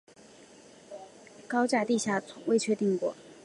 [1.47, 3.13] 高架地下未确定过。